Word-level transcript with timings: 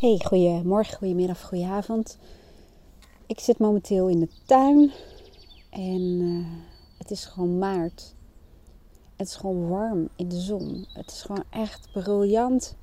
Hey, 0.00 0.20
goedemorgen, 0.24 0.98
goedemiddag, 0.98 1.42
goedenavond. 1.42 2.18
Ik 3.26 3.40
zit 3.40 3.58
momenteel 3.58 4.08
in 4.08 4.20
de 4.20 4.28
tuin 4.46 4.92
en 5.70 6.00
uh, 6.00 6.46
het 6.98 7.10
is 7.10 7.24
gewoon 7.24 7.58
maart. 7.58 8.14
Het 9.16 9.26
is 9.26 9.36
gewoon 9.36 9.68
warm 9.68 10.08
in 10.16 10.28
de 10.28 10.40
zon. 10.40 10.86
Het 10.92 11.10
is 11.10 11.22
gewoon 11.22 11.44
echt 11.50 11.92
briljant 11.92 12.76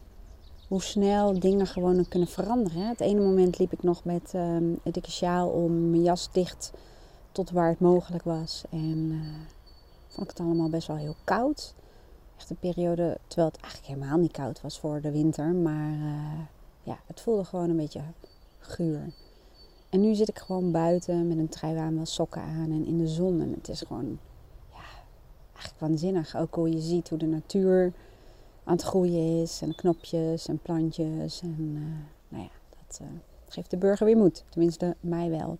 hoe 0.68 0.82
snel 0.82 1.40
dingen 1.40 1.68
gewoon 1.68 2.08
kunnen 2.08 2.28
veranderen. 2.28 2.88
Het 2.88 3.00
ene 3.00 3.22
moment 3.22 3.60
liep 3.60 3.72
ik 3.72 3.84
nog 3.84 4.04
met 4.04 4.32
uh, 4.36 4.42
een 4.42 4.80
dikke 4.84 5.12
sjaal 5.12 5.50
om 5.50 5.90
mijn 5.90 6.04
jas 6.04 6.32
dicht 6.32 6.72
tot 7.32 7.52
waar 7.52 7.70
het 7.70 7.80
mogelijk 7.80 8.24
was. 8.24 8.64
En 8.70 9.10
uh, 9.12 9.20
vond 10.08 10.32
ik 10.32 10.38
het 10.38 10.46
allemaal 10.46 10.70
best 10.70 10.88
wel 10.88 10.98
heel 10.98 11.16
koud. 11.24 11.74
Echt 12.38 12.50
een 12.50 12.60
periode, 12.60 13.18
terwijl 13.28 13.52
het 13.52 13.62
eigenlijk 13.62 13.94
helemaal 13.94 14.18
niet 14.18 14.32
koud 14.32 14.62
was 14.62 14.80
voor 14.80 15.02
de 15.02 15.12
winter, 15.12 15.54
maar 15.54 15.98
ja, 16.88 17.00
het 17.06 17.22
voelde 17.22 17.44
gewoon 17.44 17.70
een 17.70 17.76
beetje 17.76 18.02
guur. 18.60 19.14
En 19.90 20.02
nu 20.02 20.16
zit 20.16 20.30
ik 20.30 20.40
gewoon 20.40 20.72
buiten 20.72 21.28
met 21.28 21.38
een 21.38 21.50
trui 21.50 21.94
wel 21.96 22.06
sokken 22.06 22.42
aan 22.42 22.72
en 22.72 22.86
in 22.86 22.98
de 22.98 23.08
zon. 23.08 23.42
En 23.42 23.52
het 23.52 23.70
is 23.70 23.82
gewoon, 23.82 24.20
ja, 24.72 24.84
eigenlijk 25.54 25.80
waanzinnig. 25.80 26.36
Ook 26.36 26.56
hoe 26.56 26.70
je 26.70 26.80
ziet 26.80 27.10
hoe 27.10 27.18
de 27.18 27.26
natuur 27.26 27.94
aan 28.64 28.74
het 28.74 28.82
groeien 28.82 29.42
is. 29.42 29.62
En 29.62 29.76
knopjes 29.76 30.48
en 30.48 30.60
plantjes. 30.60 31.42
En 31.42 31.58
uh, 31.60 31.82
nou 32.28 32.44
ja, 32.44 32.50
dat 32.70 33.00
uh, 33.02 33.08
geeft 33.48 33.70
de 33.70 33.78
burger 33.78 34.06
weer 34.06 34.18
moed. 34.18 34.44
Tenminste, 34.50 34.96
mij 35.00 35.30
wel. 35.30 35.58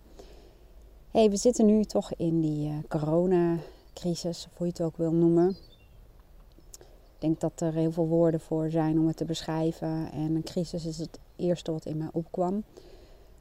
hey, 1.10 1.30
we 1.30 1.36
zitten 1.36 1.66
nu 1.66 1.84
toch 1.84 2.14
in 2.14 2.40
die 2.40 2.68
uh, 2.68 2.78
coronacrisis, 2.88 4.46
of 4.46 4.56
hoe 4.58 4.66
je 4.66 4.72
het 4.72 4.82
ook 4.82 4.96
wil 4.96 5.12
noemen. 5.12 5.56
Ik 7.18 7.24
denk 7.24 7.40
dat 7.40 7.60
er 7.60 7.72
heel 7.72 7.92
veel 7.92 8.06
woorden 8.06 8.40
voor 8.40 8.70
zijn 8.70 8.98
om 8.98 9.06
het 9.06 9.16
te 9.16 9.24
beschrijven. 9.24 10.12
En 10.12 10.34
een 10.34 10.42
crisis 10.42 10.86
is 10.86 10.98
het 10.98 11.18
eerste 11.36 11.72
wat 11.72 11.84
in 11.84 11.96
mij 11.96 12.08
opkwam. 12.12 12.64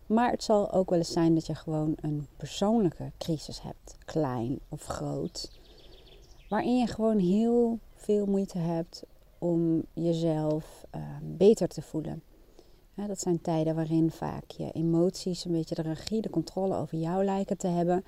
Maar 0.05 0.31
het 0.31 0.43
zal 0.43 0.71
ook 0.71 0.89
wel 0.89 0.99
eens 0.99 1.11
zijn 1.11 1.33
dat 1.33 1.45
je 1.45 1.55
gewoon 1.55 1.95
een 2.01 2.27
persoonlijke 2.37 3.11
crisis 3.17 3.61
hebt, 3.61 3.97
klein 4.05 4.59
of 4.69 4.85
groot. 4.85 5.51
Waarin 6.49 6.77
je 6.77 6.87
gewoon 6.87 7.17
heel 7.17 7.79
veel 7.93 8.25
moeite 8.25 8.57
hebt 8.57 9.03
om 9.37 9.83
jezelf 9.93 10.85
uh, 10.95 11.01
beter 11.23 11.67
te 11.67 11.81
voelen. 11.81 12.21
Dat 13.07 13.19
zijn 13.19 13.41
tijden 13.41 13.75
waarin 13.75 14.11
vaak 14.11 14.51
je 14.51 14.71
emoties 14.71 15.45
een 15.45 15.51
beetje 15.51 15.75
de 15.75 15.81
regie, 15.81 16.21
de 16.21 16.29
controle 16.29 16.75
over 16.75 16.97
jou 16.97 17.23
lijken 17.23 17.57
te 17.57 17.67
hebben. 17.67 18.05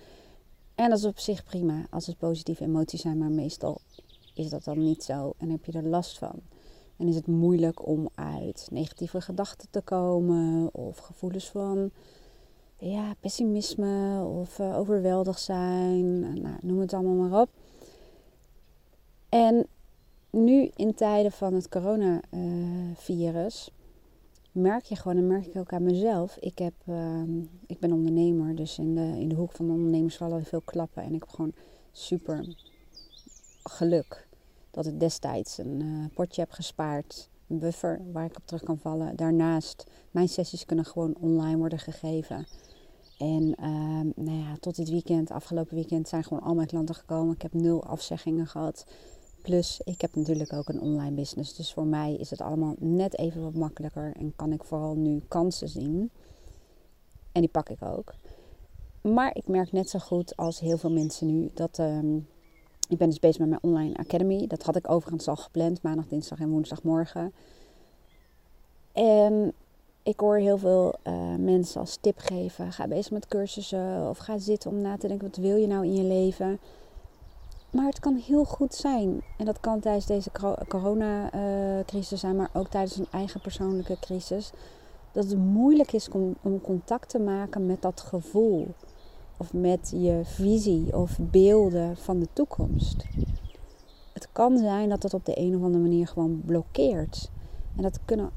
En 0.75 0.89
dat 0.89 0.99
is 0.99 1.05
op 1.05 1.19
zich 1.19 1.43
prima 1.43 1.85
als 1.89 2.07
het 2.07 2.17
positieve 2.17 2.63
emoties 2.63 3.01
zijn, 3.01 3.17
maar 3.17 3.31
meestal 3.31 3.81
is 4.39 4.49
dat 4.49 4.63
dan 4.63 4.83
niet 4.83 5.03
zo 5.03 5.33
en 5.37 5.49
heb 5.49 5.65
je 5.65 5.71
er 5.71 5.87
last 5.87 6.17
van. 6.17 6.41
En 6.97 7.07
is 7.07 7.15
het 7.15 7.27
moeilijk 7.27 7.87
om 7.87 8.09
uit 8.15 8.67
negatieve 8.71 9.21
gedachten 9.21 9.69
te 9.69 9.81
komen 9.81 10.73
of 10.73 10.97
gevoelens 10.97 11.49
van 11.49 11.91
ja, 12.77 13.13
pessimisme 13.19 14.23
of 14.23 14.59
uh, 14.59 14.77
overweldigd 14.77 15.41
zijn. 15.41 16.19
Nou, 16.41 16.55
noem 16.61 16.79
het 16.79 16.93
allemaal 16.93 17.29
maar 17.29 17.41
op. 17.41 17.49
En 19.29 19.67
nu 20.29 20.71
in 20.75 20.93
tijden 20.93 21.31
van 21.31 21.53
het 21.53 21.69
coronavirus 21.69 23.71
merk 24.51 24.85
je 24.85 24.95
gewoon, 24.95 25.17
en 25.17 25.27
merk 25.27 25.45
ik 25.45 25.55
ook 25.55 25.73
aan 25.73 25.83
mezelf. 25.83 26.37
Ik, 26.39 26.59
heb, 26.59 26.73
uh, 26.85 27.21
ik 27.67 27.79
ben 27.79 27.91
ondernemer, 27.91 28.55
dus 28.55 28.77
in 28.77 28.95
de, 28.95 29.19
in 29.19 29.29
de 29.29 29.35
hoek 29.35 29.51
van 29.51 29.67
de 29.67 29.71
ondernemers 29.71 30.17
vallen 30.17 30.45
veel 30.45 30.61
klappen. 30.61 31.03
En 31.03 31.13
ik 31.13 31.19
heb 31.19 31.29
gewoon 31.29 31.53
super 31.91 32.55
geluk 33.63 34.27
dat 34.83 34.93
ik 34.93 34.99
destijds 34.99 35.57
een 35.57 35.81
uh, 35.81 36.05
potje 36.13 36.41
heb 36.41 36.51
gespaard. 36.51 37.29
Een 37.47 37.59
buffer 37.59 38.01
waar 38.11 38.25
ik 38.25 38.37
op 38.37 38.45
terug 38.45 38.63
kan 38.63 38.79
vallen. 38.79 39.15
Daarnaast, 39.15 39.85
mijn 40.11 40.29
sessies 40.29 40.65
kunnen 40.65 40.85
gewoon 40.85 41.15
online 41.19 41.57
worden 41.57 41.79
gegeven. 41.79 42.47
En 43.17 43.43
uh, 43.59 44.25
nou 44.25 44.37
ja, 44.37 44.55
tot 44.59 44.75
dit 44.75 44.89
weekend, 44.89 45.31
afgelopen 45.31 45.75
weekend, 45.75 46.07
zijn 46.07 46.23
gewoon 46.23 46.43
al 46.43 46.55
mijn 46.55 46.67
klanten 46.67 46.95
gekomen. 46.95 47.35
Ik 47.35 47.41
heb 47.41 47.53
nul 47.53 47.83
afzeggingen 47.83 48.47
gehad. 48.47 48.85
Plus, 49.41 49.81
ik 49.83 50.01
heb 50.01 50.15
natuurlijk 50.15 50.53
ook 50.53 50.69
een 50.69 50.81
online 50.81 51.15
business. 51.15 51.55
Dus 51.55 51.73
voor 51.73 51.85
mij 51.85 52.15
is 52.15 52.29
het 52.29 52.41
allemaal 52.41 52.75
net 52.79 53.17
even 53.17 53.41
wat 53.41 53.53
makkelijker. 53.53 54.13
En 54.15 54.33
kan 54.35 54.53
ik 54.53 54.63
vooral 54.63 54.95
nu 54.95 55.21
kansen 55.27 55.69
zien. 55.69 56.11
En 57.31 57.41
die 57.41 57.49
pak 57.49 57.69
ik 57.69 57.83
ook. 57.83 58.13
Maar 59.01 59.35
ik 59.35 59.47
merk 59.47 59.71
net 59.71 59.89
zo 59.89 59.99
goed 59.99 60.37
als 60.37 60.59
heel 60.59 60.77
veel 60.77 60.91
mensen 60.91 61.27
nu 61.27 61.49
dat 61.53 61.77
um, 61.77 62.27
ik 62.89 62.97
ben 62.97 63.09
dus 63.09 63.19
bezig 63.19 63.39
met 63.39 63.49
mijn 63.49 63.63
online 63.63 63.97
academy. 63.97 64.47
Dat 64.47 64.63
had 64.63 64.75
ik 64.75 64.89
overigens 64.89 65.27
al 65.27 65.35
gepland, 65.35 65.81
maandag, 65.81 66.07
dinsdag 66.07 66.39
en 66.39 66.49
woensdagmorgen. 66.49 67.33
En 68.93 69.53
ik 70.03 70.19
hoor 70.19 70.37
heel 70.37 70.57
veel 70.57 70.95
uh, 71.07 71.35
mensen 71.35 71.79
als 71.79 71.97
tip 72.01 72.17
geven: 72.17 72.71
ga 72.71 72.87
bezig 72.87 73.11
met 73.11 73.27
cursussen 73.27 74.09
of 74.09 74.17
ga 74.17 74.37
zitten 74.37 74.71
om 74.71 74.81
na 74.81 74.97
te 74.97 75.07
denken: 75.07 75.27
wat 75.27 75.37
wil 75.37 75.55
je 75.55 75.67
nou 75.67 75.85
in 75.85 75.95
je 75.95 76.03
leven? 76.03 76.59
Maar 77.71 77.85
het 77.85 77.99
kan 77.99 78.15
heel 78.15 78.45
goed 78.45 78.73
zijn, 78.73 79.21
en 79.37 79.45
dat 79.45 79.59
kan 79.59 79.79
tijdens 79.79 80.05
deze 80.05 80.31
coronacrisis 80.67 82.19
zijn, 82.19 82.35
maar 82.35 82.49
ook 82.53 82.67
tijdens 82.67 82.97
een 82.97 83.07
eigen 83.11 83.41
persoonlijke 83.41 83.97
crisis, 83.99 84.51
dat 85.11 85.23
het 85.23 85.37
moeilijk 85.37 85.93
is 85.93 86.09
om, 86.09 86.35
om 86.41 86.61
contact 86.61 87.09
te 87.09 87.19
maken 87.19 87.65
met 87.65 87.81
dat 87.81 88.01
gevoel 88.01 88.67
of 89.39 89.53
met 89.53 89.93
je 89.95 90.21
visie 90.23 90.97
of 90.97 91.17
beelden 91.21 91.97
van 91.97 92.19
de 92.19 92.27
toekomst. 92.33 93.05
Het 94.13 94.27
kan 94.31 94.57
zijn 94.57 94.89
dat 94.89 95.01
dat 95.01 95.13
op 95.13 95.25
de 95.25 95.39
een 95.39 95.55
of 95.55 95.63
andere 95.63 95.83
manier 95.83 96.07
gewoon 96.07 96.41
blokkeert. 96.45 97.29
En 97.75 97.81
dat, 97.81 97.99
kunnen 98.05 98.29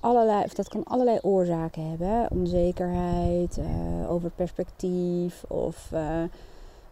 allerlei, 0.00 0.44
of 0.44 0.54
dat 0.54 0.68
kan 0.68 0.84
allerlei 0.84 1.18
oorzaken 1.22 1.88
hebben. 1.88 2.30
Onzekerheid, 2.30 3.58
uh, 3.58 4.10
over 4.10 4.30
perspectief 4.30 5.44
of 5.48 5.90
uh, 5.94 6.22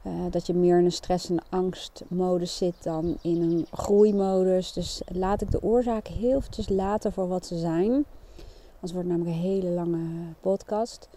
uh, 0.02 0.12
dat 0.30 0.46
je 0.46 0.54
meer 0.54 0.78
in 0.78 0.84
een 0.84 0.92
stress- 0.92 1.30
en 1.30 1.42
angstmodus 1.48 2.56
zit 2.56 2.82
dan 2.82 3.16
in 3.20 3.42
een 3.42 3.66
groeimodus. 3.72 4.72
Dus 4.72 5.02
laat 5.06 5.40
ik 5.40 5.50
de 5.50 5.62
oorzaken 5.62 6.14
heel 6.14 6.36
eventjes 6.36 6.68
laten 6.68 7.12
voor 7.12 7.28
wat 7.28 7.46
ze 7.46 7.58
zijn. 7.58 8.04
Anders 8.74 8.92
wordt 8.92 9.08
namelijk 9.08 9.36
een 9.36 9.42
hele 9.42 9.68
lange 9.68 10.08
podcast. 10.40 11.08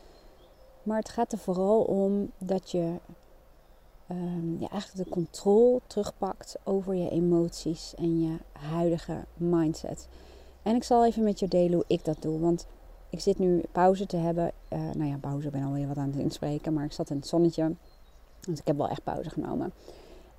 Maar 0.89 0.97
het 0.97 1.09
gaat 1.09 1.31
er 1.31 1.37
vooral 1.37 1.81
om 1.81 2.31
dat 2.37 2.71
je 2.71 2.93
um, 4.11 4.57
ja, 4.59 4.69
eigenlijk 4.69 5.03
de 5.07 5.13
controle 5.15 5.81
terugpakt 5.87 6.55
over 6.63 6.95
je 6.95 7.09
emoties 7.09 7.95
en 7.95 8.21
je 8.21 8.37
huidige 8.51 9.17
mindset. 9.37 10.07
En 10.63 10.75
ik 10.75 10.83
zal 10.83 11.05
even 11.05 11.23
met 11.23 11.39
je 11.39 11.47
delen 11.47 11.73
hoe 11.73 11.83
ik 11.87 12.05
dat 12.05 12.21
doe. 12.21 12.39
Want 12.39 12.67
ik 13.09 13.19
zit 13.19 13.39
nu 13.39 13.61
pauze 13.71 14.05
te 14.05 14.17
hebben. 14.17 14.51
Uh, 14.73 14.79
nou 14.79 15.09
ja, 15.09 15.17
pauze, 15.17 15.49
ben 15.49 15.63
alweer 15.63 15.87
wat 15.87 15.97
aan 15.97 16.09
het 16.09 16.19
inspreken. 16.19 16.73
Maar 16.73 16.85
ik 16.85 16.91
zat 16.91 17.09
in 17.09 17.15
het 17.15 17.27
zonnetje. 17.27 17.75
Dus 18.39 18.59
ik 18.59 18.67
heb 18.67 18.77
wel 18.77 18.89
echt 18.89 19.03
pauze 19.03 19.29
genomen. 19.29 19.71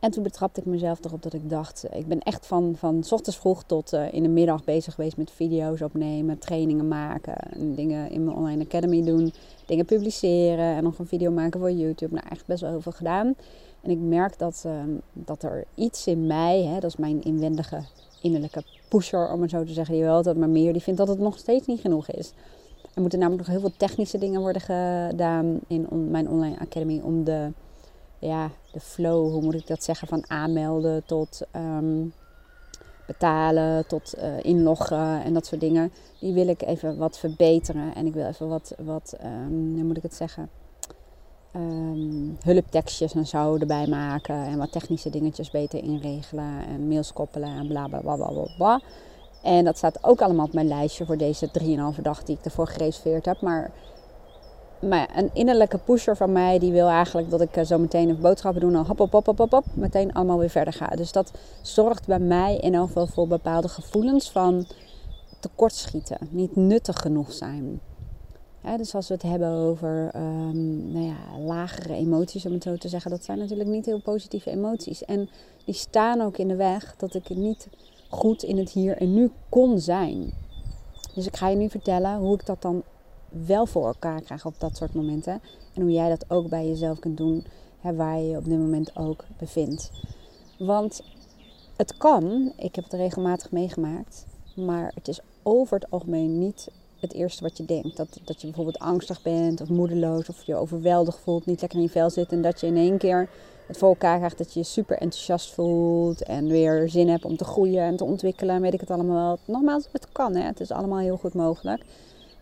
En 0.00 0.10
toen 0.10 0.22
betrapte 0.22 0.60
ik 0.60 0.66
mezelf 0.66 1.04
erop 1.04 1.22
dat 1.22 1.32
ik 1.32 1.50
dacht, 1.50 1.86
ik 1.92 2.06
ben 2.06 2.20
echt 2.20 2.46
van, 2.46 2.74
van 2.76 3.04
s 3.04 3.12
ochtends 3.12 3.38
vroeg 3.38 3.62
tot 3.64 3.92
uh, 3.92 4.12
in 4.12 4.22
de 4.22 4.28
middag 4.28 4.64
bezig 4.64 4.94
geweest 4.94 5.16
met 5.16 5.30
video's 5.30 5.80
opnemen, 5.80 6.38
trainingen 6.38 6.88
maken, 6.88 7.34
en 7.34 7.74
dingen 7.74 8.10
in 8.10 8.24
mijn 8.24 8.36
online 8.36 8.64
academy 8.64 9.04
doen, 9.04 9.32
dingen 9.66 9.84
publiceren 9.84 10.74
en 10.76 10.82
nog 10.82 10.98
een 10.98 11.06
video 11.06 11.30
maken 11.30 11.60
voor 11.60 11.70
YouTube. 11.70 12.14
Nou, 12.14 12.26
echt 12.28 12.46
best 12.46 12.60
wel 12.60 12.70
heel 12.70 12.80
veel 12.80 12.92
gedaan. 12.92 13.34
En 13.80 13.90
ik 13.90 13.98
merk 13.98 14.38
dat, 14.38 14.64
uh, 14.66 14.72
dat 15.12 15.42
er 15.42 15.64
iets 15.74 16.06
in 16.06 16.26
mij, 16.26 16.62
hè, 16.62 16.74
dat 16.80 16.90
is 16.90 16.96
mijn 16.96 17.22
inwendige 17.22 17.82
innerlijke 18.22 18.62
pusher 18.88 19.32
om 19.32 19.40
het 19.40 19.50
zo 19.50 19.64
te 19.64 19.72
zeggen, 19.72 19.94
die 19.94 20.04
wil 20.04 20.12
altijd 20.12 20.36
maar 20.36 20.48
meer, 20.48 20.72
die 20.72 20.82
vindt 20.82 20.98
dat 20.98 21.08
het 21.08 21.18
nog 21.18 21.38
steeds 21.38 21.66
niet 21.66 21.80
genoeg 21.80 22.08
is. 22.08 22.32
Er 22.94 23.00
moeten 23.00 23.18
namelijk 23.18 23.46
nog 23.46 23.56
heel 23.56 23.68
veel 23.68 23.76
technische 23.76 24.18
dingen 24.18 24.40
worden 24.40 24.62
gedaan 24.62 25.60
in 25.66 25.86
mijn 26.10 26.28
online 26.28 26.58
academy 26.58 27.00
om 27.04 27.24
de 27.24 27.52
ja, 28.20 28.50
de 28.72 28.80
flow, 28.80 29.32
hoe 29.32 29.42
moet 29.42 29.54
ik 29.54 29.66
dat 29.66 29.84
zeggen, 29.84 30.08
van 30.08 30.24
aanmelden 30.30 31.04
tot 31.04 31.40
um, 31.56 32.12
betalen, 33.06 33.86
tot 33.86 34.14
uh, 34.18 34.24
inloggen 34.42 35.22
en 35.22 35.34
dat 35.34 35.46
soort 35.46 35.60
dingen. 35.60 35.92
Die 36.20 36.32
wil 36.32 36.48
ik 36.48 36.62
even 36.62 36.96
wat 36.96 37.18
verbeteren. 37.18 37.94
En 37.94 38.06
ik 38.06 38.14
wil 38.14 38.26
even 38.26 38.48
wat, 38.48 38.74
wat 38.78 39.16
um, 39.24 39.74
hoe 39.74 39.84
moet 39.84 39.96
ik 39.96 40.02
het 40.02 40.14
zeggen, 40.14 40.50
um, 41.56 42.36
hulptekstjes 42.44 43.14
en 43.14 43.26
zo 43.26 43.56
erbij 43.56 43.86
maken. 43.86 44.44
En 44.44 44.58
wat 44.58 44.72
technische 44.72 45.10
dingetjes 45.10 45.50
beter 45.50 45.82
inregelen. 45.82 46.66
En 46.66 46.88
mails 46.88 47.12
koppelen 47.12 47.56
en 47.56 47.66
bla 47.66 47.86
bla 47.86 48.00
bla 48.00 48.16
bla 48.16 48.54
bla. 48.56 48.80
En 49.42 49.64
dat 49.64 49.76
staat 49.76 50.04
ook 50.04 50.22
allemaal 50.22 50.46
op 50.46 50.52
mijn 50.52 50.68
lijstje 50.68 51.06
voor 51.06 51.16
deze 51.16 51.50
3,5 51.96 52.02
dag 52.02 52.22
die 52.22 52.36
ik 52.36 52.44
ervoor 52.44 52.66
gereserveerd 52.66 53.24
heb. 53.24 53.40
Maar 53.40 53.70
maar 54.80 55.10
een 55.16 55.30
innerlijke 55.32 55.78
pusher 55.78 56.16
van 56.16 56.32
mij 56.32 56.58
die 56.58 56.72
wil 56.72 56.88
eigenlijk 56.88 57.30
dat 57.30 57.40
ik 57.40 57.56
eh, 57.56 57.64
zo 57.64 57.78
meteen 57.78 58.08
een 58.08 58.20
boodschappen 58.20 58.60
doen 58.60 58.74
en 58.74 58.86
hop, 58.86 58.98
hop, 58.98 59.12
hop, 59.12 59.26
hop, 59.26 59.38
hop, 59.38 59.50
hop, 59.50 59.64
meteen 59.74 60.12
allemaal 60.12 60.38
weer 60.38 60.50
verder 60.50 60.72
ga. 60.72 60.86
Dus 60.86 61.12
dat 61.12 61.32
zorgt 61.62 62.06
bij 62.06 62.18
mij 62.18 62.56
in 62.56 62.74
elk 62.74 62.86
geval 62.86 63.06
voor 63.06 63.28
bepaalde 63.28 63.68
gevoelens 63.68 64.30
van 64.30 64.66
tekortschieten, 65.40 66.18
niet 66.30 66.56
nuttig 66.56 66.96
genoeg 66.96 67.32
zijn. 67.32 67.80
dus 68.76 68.94
als 68.94 69.08
we 69.08 69.14
het 69.14 69.22
hebben 69.22 69.48
over 69.48 70.10
um, 70.16 70.92
nou 70.92 71.04
ja, 71.04 71.38
lagere 71.38 71.94
emoties, 71.94 72.46
om 72.46 72.52
het 72.52 72.62
zo 72.62 72.76
te 72.76 72.88
zeggen, 72.88 73.10
dat 73.10 73.24
zijn 73.24 73.38
natuurlijk 73.38 73.68
niet 73.68 73.86
heel 73.86 74.00
positieve 74.00 74.50
emoties. 74.50 75.04
En 75.04 75.28
die 75.64 75.74
staan 75.74 76.20
ook 76.20 76.38
in 76.38 76.48
de 76.48 76.56
weg 76.56 76.94
dat 76.96 77.14
ik 77.14 77.28
niet 77.28 77.68
goed 78.08 78.42
in 78.42 78.58
het 78.58 78.70
hier 78.70 78.96
en 78.96 79.14
nu 79.14 79.30
kon 79.48 79.78
zijn. 79.78 80.32
Dus 81.14 81.26
ik 81.26 81.36
ga 81.36 81.48
je 81.48 81.56
nu 81.56 81.68
vertellen 81.68 82.18
hoe 82.18 82.34
ik 82.34 82.46
dat 82.46 82.62
dan 82.62 82.82
wel 83.46 83.66
voor 83.66 83.86
elkaar 83.86 84.20
krijg 84.20 84.46
op 84.46 84.54
dat 84.58 84.76
soort 84.76 84.94
momenten. 84.94 85.40
En 85.74 85.82
hoe 85.82 85.92
jij 85.92 86.08
dat 86.08 86.24
ook 86.28 86.48
bij 86.48 86.68
jezelf 86.68 86.98
kunt 86.98 87.16
doen, 87.16 87.44
hè, 87.80 87.94
waar 87.94 88.18
je 88.18 88.28
je 88.28 88.36
op 88.36 88.44
dit 88.44 88.58
moment 88.58 88.96
ook 88.96 89.24
bevindt. 89.38 89.90
Want 90.58 91.02
het 91.76 91.96
kan, 91.96 92.52
ik 92.56 92.74
heb 92.74 92.84
het 92.84 92.92
regelmatig 92.92 93.50
meegemaakt, 93.50 94.26
maar 94.56 94.92
het 94.94 95.08
is 95.08 95.20
over 95.42 95.78
het 95.78 95.90
algemeen 95.90 96.38
niet 96.38 96.68
het 97.00 97.12
eerste 97.12 97.42
wat 97.42 97.56
je 97.56 97.64
denkt. 97.64 97.96
Dat, 97.96 98.20
dat 98.24 98.40
je 98.40 98.46
bijvoorbeeld 98.46 98.78
angstig 98.78 99.22
bent 99.22 99.60
of 99.60 99.68
moedeloos 99.68 100.28
of 100.28 100.42
je 100.42 100.56
overweldigd 100.56 101.18
voelt, 101.18 101.46
niet 101.46 101.60
lekker 101.60 101.78
in 101.78 101.84
je 101.84 101.90
vel 101.90 102.10
zit 102.10 102.32
en 102.32 102.42
dat 102.42 102.60
je 102.60 102.66
in 102.66 102.76
één 102.76 102.98
keer 102.98 103.28
het 103.66 103.78
voor 103.78 103.88
elkaar 103.88 104.16
krijgt 104.16 104.38
dat 104.38 104.52
je 104.52 104.58
je 104.58 104.66
super 104.66 104.98
enthousiast 104.98 105.52
voelt 105.52 106.22
en 106.22 106.46
weer 106.46 106.88
zin 106.88 107.08
hebt 107.08 107.24
om 107.24 107.36
te 107.36 107.44
groeien 107.44 107.82
en 107.82 107.96
te 107.96 108.04
ontwikkelen, 108.04 108.60
weet 108.60 108.74
ik 108.74 108.80
het 108.80 108.90
allemaal 108.90 109.26
wel. 109.26 109.38
Nogmaals, 109.44 109.88
het 109.92 110.06
kan, 110.12 110.34
hè? 110.34 110.42
het 110.42 110.60
is 110.60 110.70
allemaal 110.70 110.98
heel 110.98 111.16
goed 111.16 111.34
mogelijk. 111.34 111.84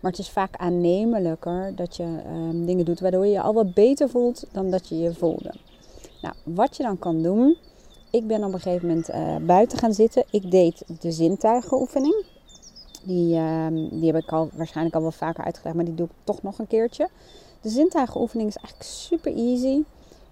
Maar 0.01 0.11
het 0.11 0.21
is 0.21 0.31
vaak 0.31 0.57
aannemelijker 0.57 1.73
dat 1.75 1.97
je 1.97 2.21
ehm, 2.25 2.65
dingen 2.65 2.85
doet 2.85 3.01
waardoor 3.01 3.27
je 3.27 3.33
je 3.33 3.41
al 3.41 3.55
wat 3.55 3.75
beter 3.75 4.09
voelt 4.09 4.45
dan 4.53 4.71
dat 4.71 4.89
je 4.89 4.99
je 4.99 5.15
voelde. 5.15 5.55
Nou, 6.23 6.35
wat 6.43 6.77
je 6.77 6.83
dan 6.83 6.99
kan 6.99 7.23
doen. 7.23 7.57
Ik 8.11 8.27
ben 8.27 8.45
op 8.45 8.53
een 8.53 8.61
gegeven 8.61 8.89
moment 8.89 9.11
uh, 9.11 9.37
buiten 9.37 9.79
gaan 9.79 9.93
zitten. 9.93 10.25
Ik 10.31 10.51
deed 10.51 10.85
de 11.01 11.13
zintuigenoefening. 11.13 12.25
Die, 13.03 13.37
ehm, 13.37 13.75
die 13.75 14.13
heb 14.13 14.23
ik 14.23 14.33
al 14.33 14.49
waarschijnlijk 14.53 14.97
al 14.97 15.03
wel 15.03 15.11
vaker 15.11 15.45
uitgelegd, 15.45 15.77
maar 15.77 15.85
die 15.85 15.95
doe 15.95 16.07
ik 16.07 16.13
toch 16.25 16.43
nog 16.43 16.59
een 16.59 16.67
keertje. 16.67 17.09
De 17.61 17.69
zintuigenoefening 17.69 18.49
is 18.49 18.57
eigenlijk 18.57 18.91
super 18.91 19.37
easy. 19.37 19.83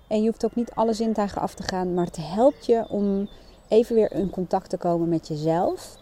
En 0.06 0.22
je 0.22 0.28
hoeft 0.28 0.44
ook 0.44 0.54
niet 0.54 0.70
alle 0.74 0.92
zintuigen 0.92 1.40
af 1.40 1.54
te 1.54 1.62
gaan, 1.62 1.94
maar 1.94 2.06
het 2.06 2.16
helpt 2.20 2.66
je 2.66 2.86
om 2.88 3.28
even 3.68 3.94
weer 3.94 4.12
in 4.12 4.30
contact 4.30 4.70
te 4.70 4.76
komen 4.76 5.08
met 5.08 5.28
jezelf. 5.28 5.96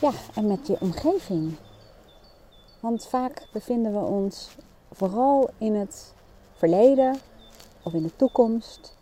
Ja, 0.00 0.10
en 0.34 0.46
met 0.46 0.66
je 0.66 0.76
omgeving. 0.80 1.56
Want 2.80 3.06
vaak 3.06 3.46
bevinden 3.52 3.92
we 3.92 3.98
ons 3.98 4.56
vooral 4.92 5.50
in 5.58 5.74
het 5.74 6.14
verleden 6.52 7.18
of 7.82 7.92
in 7.92 8.02
de 8.02 8.16
toekomst. 8.16 8.96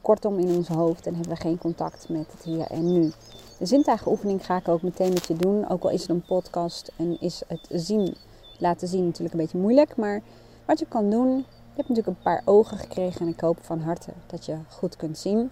Kortom 0.00 0.38
in 0.38 0.56
ons 0.56 0.68
hoofd 0.68 1.06
en 1.06 1.14
hebben 1.14 1.32
we 1.32 1.40
geen 1.40 1.58
contact 1.58 2.08
met 2.08 2.32
het 2.32 2.42
hier 2.42 2.66
en 2.66 2.92
nu. 2.92 3.12
De 3.58 3.66
zintuigenoefening 3.66 4.46
ga 4.46 4.56
ik 4.56 4.68
ook 4.68 4.82
meteen 4.82 5.12
met 5.12 5.26
je 5.26 5.36
doen. 5.36 5.68
Ook 5.68 5.82
al 5.82 5.90
is 5.90 6.00
het 6.00 6.10
een 6.10 6.24
podcast 6.24 6.92
en 6.96 7.20
is 7.20 7.42
het 7.46 7.68
zien, 7.70 8.16
laten 8.58 8.88
zien 8.88 9.04
natuurlijk 9.04 9.34
een 9.34 9.40
beetje 9.40 9.58
moeilijk. 9.58 9.96
Maar 9.96 10.22
wat 10.64 10.78
je 10.78 10.86
kan 10.86 11.10
doen, 11.10 11.36
je 11.36 11.76
hebt 11.76 11.88
natuurlijk 11.88 12.06
een 12.06 12.22
paar 12.22 12.42
ogen 12.44 12.78
gekregen 12.78 13.20
en 13.20 13.28
ik 13.28 13.40
hoop 13.40 13.58
van 13.60 13.80
harte 13.80 14.12
dat 14.26 14.46
je 14.46 14.56
goed 14.68 14.96
kunt 14.96 15.18
zien. 15.18 15.50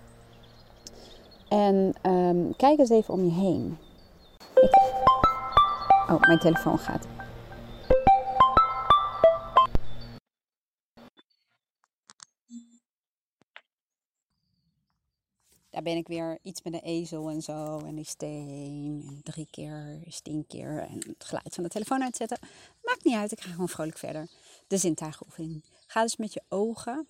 En 1.49 1.95
um, 2.03 2.57
kijk 2.57 2.79
eens 2.79 2.91
even 2.91 3.15
om 3.15 3.25
je 3.25 3.31
heen. 3.31 3.79
Ik... 4.55 4.99
Oh, 6.09 6.21
mijn 6.21 6.39
telefoon 6.39 6.79
gaat. 6.79 7.20
Daar 15.71 15.83
ben 15.83 15.97
ik 15.97 16.09
weer 16.09 16.39
iets 16.43 16.63
met 16.63 16.73
een 16.73 16.81
ezel 16.81 17.31
en 17.31 17.43
zo. 17.43 17.79
En 17.79 17.95
die 17.95 18.05
steen. 18.05 19.05
En 19.09 19.21
drie 19.23 19.49
keer 19.51 20.01
is 20.05 20.21
tien 20.21 20.47
keer. 20.47 20.79
En 20.79 20.99
het 20.99 21.25
geluid 21.25 21.55
van 21.55 21.65
de 21.65 21.71
telefoon 21.71 22.03
uitzetten. 22.03 22.39
Maakt 22.83 23.05
niet 23.05 23.15
uit, 23.15 23.33
ik 23.33 23.41
ga 23.41 23.51
gewoon 23.51 23.69
vrolijk 23.69 23.99
verder. 23.99 24.29
De 24.67 24.77
zintuigenoefening. 24.77 25.65
Ga 25.87 26.03
dus 26.03 26.17
met 26.17 26.33
je 26.33 26.43
ogen. 26.49 27.07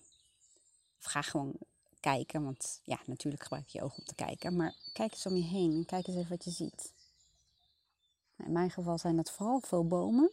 Of 0.99 1.05
ga 1.05 1.21
gewoon 1.21 1.53
kijken. 1.99 2.43
Want 2.43 2.79
ja, 2.83 2.99
natuurlijk 3.05 3.43
gebruik 3.43 3.67
je 3.67 3.77
je 3.77 3.83
ogen 3.83 3.99
om 3.99 4.05
te 4.05 4.15
kijken. 4.15 4.55
Maar 4.55 4.75
kijk 4.93 5.11
eens 5.11 5.25
om 5.25 5.35
je 5.35 5.43
heen 5.43 5.71
en 5.71 5.85
kijk 5.85 6.07
eens 6.07 6.17
even 6.17 6.29
wat 6.29 6.43
je 6.43 6.51
ziet. 6.51 6.93
Nou, 8.35 8.49
in 8.49 8.55
mijn 8.55 8.71
geval 8.71 8.97
zijn 8.97 9.15
dat 9.15 9.31
vooral 9.31 9.59
veel 9.59 9.87
bomen. 9.87 10.31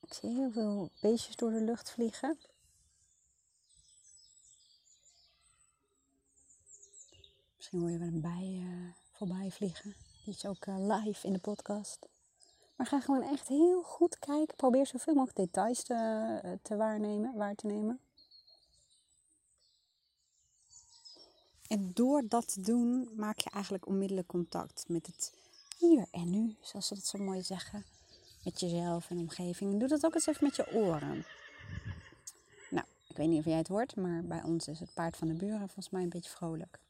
Ik 0.00 0.14
zie 0.14 0.30
heel 0.30 0.50
veel 0.50 0.90
beestjes 1.00 1.36
door 1.36 1.50
de 1.50 1.60
lucht 1.60 1.90
vliegen. 1.90 2.38
Misschien 7.72 7.90
hoor 7.90 8.06
je 8.06 8.12
wel 8.12 8.20
een 8.20 8.36
bij 8.36 8.64
uh, 8.68 8.92
voorbij 9.12 9.50
vliegen. 9.50 9.94
Die 10.24 10.34
is 10.34 10.46
ook 10.46 10.66
uh, 10.66 10.76
live 10.78 11.26
in 11.26 11.32
de 11.32 11.38
podcast. 11.38 11.98
Maar 12.76 12.86
ga 12.86 13.00
gewoon 13.00 13.22
echt 13.22 13.48
heel 13.48 13.82
goed 13.82 14.18
kijken. 14.18 14.56
Probeer 14.56 14.86
zoveel 14.86 15.14
mogelijk 15.14 15.38
details 15.38 15.82
te, 15.82 15.94
uh, 16.44 16.52
te 16.62 16.76
waarnemen, 16.76 17.36
waar 17.36 17.54
te 17.54 17.66
nemen. 17.66 18.00
En 21.68 21.90
door 21.94 22.28
dat 22.28 22.52
te 22.52 22.60
doen 22.60 23.08
maak 23.16 23.38
je 23.38 23.50
eigenlijk 23.50 23.86
onmiddellijk 23.86 24.28
contact 24.28 24.84
met 24.88 25.06
het 25.06 25.32
hier 25.78 26.06
en 26.10 26.30
nu, 26.30 26.56
zoals 26.60 26.86
ze 26.86 26.94
dat 26.94 27.06
zo 27.06 27.18
mooi 27.18 27.42
zeggen. 27.42 27.84
Met 28.44 28.60
jezelf 28.60 29.10
en 29.10 29.18
omgeving. 29.18 29.78
Doe 29.78 29.88
dat 29.88 30.04
ook 30.04 30.14
eens 30.14 30.26
even 30.26 30.44
met 30.44 30.56
je 30.56 30.72
oren. 30.72 31.24
Nou, 32.70 32.86
ik 33.08 33.16
weet 33.16 33.28
niet 33.28 33.38
of 33.38 33.44
jij 33.44 33.58
het 33.58 33.68
hoort, 33.68 33.96
maar 33.96 34.24
bij 34.24 34.42
ons 34.42 34.68
is 34.68 34.80
het 34.80 34.94
paard 34.94 35.16
van 35.16 35.28
de 35.28 35.34
buren 35.34 35.58
volgens 35.58 35.90
mij 35.90 36.02
een 36.02 36.08
beetje 36.08 36.30
vrolijk. 36.30 36.80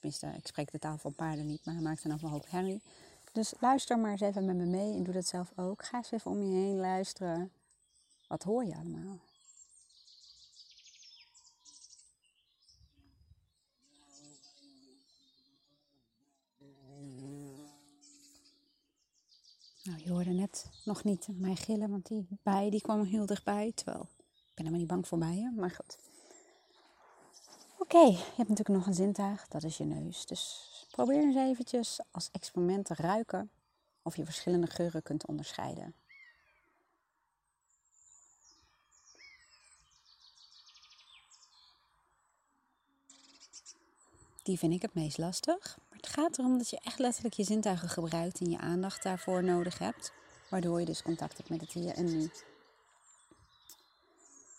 Tenminste, 0.00 0.26
ik 0.36 0.46
spreek 0.46 0.70
de 0.70 0.78
taal 0.78 0.98
van 0.98 1.14
paarden 1.14 1.46
niet, 1.46 1.64
maar 1.64 1.74
hij 1.74 1.82
maakt 1.82 2.02
dan 2.02 2.12
een 2.12 2.28
hoop 2.28 2.50
herrie. 2.50 2.82
Dus 3.32 3.54
luister 3.60 3.98
maar 3.98 4.10
eens 4.10 4.20
even 4.20 4.44
met 4.44 4.56
me 4.56 4.64
mee 4.64 4.94
en 4.94 5.02
doe 5.02 5.14
dat 5.14 5.26
zelf 5.26 5.52
ook. 5.56 5.84
Ga 5.84 5.96
eens 5.96 6.10
even 6.10 6.30
om 6.30 6.42
je 6.42 6.54
heen 6.54 6.76
luisteren. 6.76 7.50
Wat 8.28 8.42
hoor 8.42 8.64
je 8.64 8.74
allemaal? 8.74 9.18
Nou, 19.82 20.00
je 20.02 20.10
hoorde 20.10 20.30
net 20.30 20.70
nog 20.84 21.04
niet 21.04 21.28
mij 21.30 21.54
gillen, 21.54 21.90
want 21.90 22.06
die 22.06 22.26
bij 22.42 22.70
die 22.70 22.80
kwam 22.80 23.04
heel 23.04 23.26
dichtbij. 23.26 23.72
Terwijl, 23.74 24.02
ik 24.02 24.54
ben 24.54 24.66
helemaal 24.66 24.78
niet 24.78 24.88
bang 24.88 25.08
voor 25.08 25.18
bijen, 25.18 25.54
maar 25.54 25.70
goed. 25.70 25.98
Oké, 27.90 28.06
je 28.06 28.32
hebt 28.36 28.48
natuurlijk 28.48 28.68
nog 28.68 28.86
een 28.86 28.94
zintuig, 28.94 29.48
dat 29.48 29.64
is 29.64 29.76
je 29.76 29.84
neus. 29.84 30.26
Dus 30.26 30.70
probeer 30.90 31.20
eens 31.20 31.36
eventjes 31.36 32.00
als 32.10 32.28
experiment 32.32 32.84
te 32.84 32.94
ruiken 32.94 33.50
of 34.02 34.16
je 34.16 34.24
verschillende 34.24 34.66
geuren 34.66 35.02
kunt 35.02 35.26
onderscheiden. 35.26 35.94
Die 44.42 44.58
vind 44.58 44.72
ik 44.72 44.82
het 44.82 44.94
meest 44.94 45.18
lastig. 45.18 45.78
Maar 45.88 45.98
het 45.98 46.06
gaat 46.06 46.38
erom 46.38 46.58
dat 46.58 46.70
je 46.70 46.80
echt 46.82 46.98
letterlijk 46.98 47.34
je 47.34 47.44
zintuigen 47.44 47.88
gebruikt 47.88 48.40
en 48.40 48.50
je 48.50 48.58
aandacht 48.58 49.02
daarvoor 49.02 49.44
nodig 49.44 49.78
hebt. 49.78 50.12
Waardoor 50.50 50.80
je 50.80 50.86
dus 50.86 51.02
contact 51.02 51.36
hebt 51.36 51.48
met 51.48 51.60
het 51.60 51.72
hier 51.72 51.94
en 51.94 52.04
nu. 52.04 52.30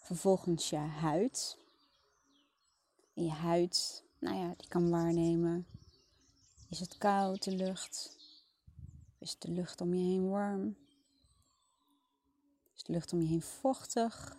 Vervolgens 0.01 0.69
je 0.69 0.77
huid 0.77 1.57
je 3.23 3.29
huid, 3.29 4.03
nou 4.19 4.37
ja, 4.37 4.53
die 4.57 4.67
kan 4.67 4.89
waarnemen. 4.89 5.67
Is 6.69 6.79
het 6.79 6.97
koud, 6.97 7.43
de 7.43 7.51
lucht? 7.51 8.17
Is 9.17 9.39
de 9.39 9.51
lucht 9.51 9.81
om 9.81 9.93
je 9.93 10.03
heen 10.03 10.29
warm? 10.29 10.75
Is 12.75 12.83
de 12.83 12.91
lucht 12.91 13.13
om 13.13 13.21
je 13.21 13.27
heen 13.27 13.41
vochtig, 13.41 14.37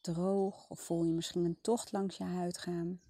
droog? 0.00 0.68
Of 0.68 0.80
voel 0.80 1.04
je 1.04 1.12
misschien 1.12 1.44
een 1.44 1.58
tocht 1.60 1.92
langs 1.92 2.16
je 2.16 2.24
huid 2.24 2.58
gaan? 2.58 3.00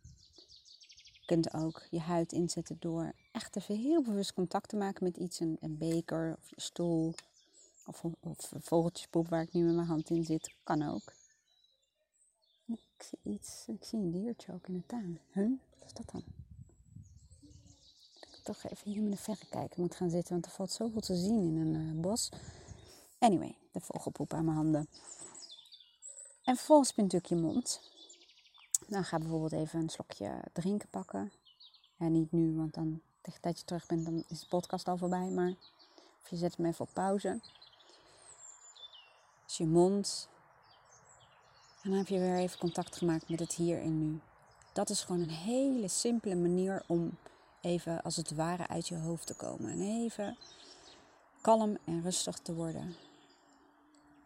Je 1.12 1.24
kunt 1.26 1.54
ook 1.54 1.86
je 1.90 2.00
huid 2.00 2.32
inzetten 2.32 2.76
door 2.80 3.12
echt 3.32 3.56
even 3.56 3.76
heel 3.76 4.02
bewust 4.02 4.32
contact 4.32 4.68
te 4.68 4.76
maken 4.76 5.04
met 5.04 5.16
iets. 5.16 5.40
Een, 5.40 5.56
een 5.60 5.78
beker 5.78 6.36
of 6.38 6.50
je 6.50 6.60
stoel 6.60 7.14
of, 7.86 8.04
of 8.20 8.52
vogeltjespoep 8.60 9.28
waar 9.28 9.42
ik 9.42 9.52
nu 9.52 9.64
met 9.64 9.74
mijn 9.74 9.86
hand 9.86 10.10
in 10.10 10.24
zit. 10.24 10.54
Kan 10.62 10.82
ook. 10.82 11.12
Ik 12.98 13.02
zie 13.02 13.32
iets, 13.34 13.64
ik 13.66 13.84
zie 13.84 13.98
een 13.98 14.10
diertje 14.10 14.52
ook 14.52 14.66
in 14.68 14.74
de 14.74 14.86
tuin. 14.86 15.20
Huh? 15.32 15.50
Wat 15.78 15.86
is 15.86 15.92
dat 15.92 16.10
dan? 16.12 16.24
Ik 18.20 18.40
toch 18.42 18.64
even 18.64 18.90
hier 18.90 19.02
met 19.02 19.12
de 19.12 19.18
verre 19.18 19.46
kijken 19.50 19.80
moet 19.80 19.94
gaan 19.94 20.10
zitten, 20.10 20.32
want 20.32 20.46
er 20.46 20.52
valt 20.52 20.70
zoveel 20.70 21.00
te 21.00 21.16
zien 21.16 21.44
in 21.44 21.56
een 21.56 21.96
uh, 21.96 22.00
bos. 22.00 22.30
Anyway, 23.18 23.56
de 23.72 23.80
vogelpoep 23.80 24.32
aan 24.34 24.44
mijn 24.44 24.56
handen. 24.56 24.88
En 26.44 26.56
vervolgens 26.56 26.94
natuurlijk 26.94 27.26
je 27.26 27.36
mond. 27.36 27.80
Dan 28.88 29.04
ga 29.04 29.18
bijvoorbeeld 29.18 29.52
even 29.52 29.80
een 29.80 29.88
slokje 29.88 30.42
drinken 30.52 30.88
pakken. 30.88 31.32
Ja, 31.96 32.08
niet 32.08 32.32
nu, 32.32 32.56
want 32.56 32.74
dan 32.74 33.00
tegen 33.20 33.42
dat 33.42 33.58
je 33.58 33.64
terug 33.64 33.86
bent, 33.86 34.04
dan 34.04 34.24
is 34.28 34.40
de 34.40 34.46
podcast 34.46 34.88
al 34.88 34.96
voorbij. 34.96 35.28
Maar 35.28 35.54
of 36.22 36.30
je 36.30 36.36
zet 36.36 36.56
hem 36.56 36.66
even 36.66 36.84
op 36.84 36.92
pauze. 36.92 37.40
Dus 39.44 39.56
je 39.56 39.66
mond, 39.66 40.28
en 41.86 41.92
dan 41.92 42.00
heb 42.00 42.08
je 42.08 42.18
weer 42.18 42.36
even 42.36 42.58
contact 42.58 42.96
gemaakt 42.96 43.28
met 43.28 43.40
het 43.40 43.54
hier 43.54 43.80
en 43.80 43.98
nu. 43.98 44.20
Dat 44.72 44.90
is 44.90 45.02
gewoon 45.02 45.20
een 45.20 45.30
hele 45.30 45.88
simpele 45.88 46.34
manier 46.34 46.82
om 46.86 47.18
even 47.60 48.02
als 48.02 48.16
het 48.16 48.30
ware 48.30 48.68
uit 48.68 48.88
je 48.88 48.96
hoofd 48.96 49.26
te 49.26 49.34
komen. 49.34 49.70
En 49.70 49.80
even 49.80 50.36
kalm 51.40 51.78
en 51.84 52.02
rustig 52.02 52.38
te 52.38 52.54
worden. 52.54 52.96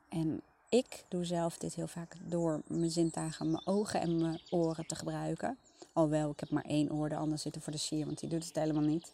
En 0.09 0.43
ik 0.69 1.05
doe 1.09 1.25
zelf 1.25 1.59
dit 1.59 1.75
heel 1.75 1.87
vaak 1.87 2.17
door 2.21 2.63
mijn 2.67 2.91
zintuigen, 2.91 3.51
mijn 3.51 3.67
ogen 3.67 4.01
en 4.01 4.21
mijn 4.21 4.41
oren 4.51 4.87
te 4.87 4.95
gebruiken. 4.95 5.59
Alhoewel, 5.93 6.31
ik 6.31 6.41
heb 6.41 6.51
maar 6.51 6.65
één 6.65 6.93
oor, 6.93 7.09
de 7.09 7.17
ander 7.17 7.39
zit 7.39 7.57
voor 7.61 7.73
de 7.73 7.79
sier, 7.79 8.07
want 8.07 8.21
die 8.21 8.29
doet 8.29 8.45
het 8.45 8.57
helemaal 8.57 8.83
niet. 8.83 9.13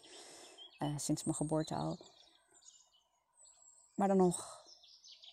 Uh, 0.79 0.97
sinds 0.97 1.23
mijn 1.23 1.37
geboorte 1.37 1.75
al. 1.75 1.97
Maar 3.95 4.07
dan 4.07 4.17
nog, 4.17 4.56